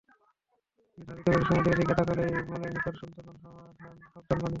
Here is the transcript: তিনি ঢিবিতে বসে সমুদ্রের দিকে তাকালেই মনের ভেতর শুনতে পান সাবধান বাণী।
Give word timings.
তিনি 0.87 1.03
ঢিবিতে 1.07 1.29
বসে 1.31 1.45
সমুদ্রের 1.47 1.77
দিকে 1.79 1.93
তাকালেই 1.99 2.33
মনের 2.49 2.71
ভেতর 2.75 2.93
শুনতে 3.01 3.19
পান 3.25 3.35
সাবধান 4.05 4.37
বাণী। 4.39 4.49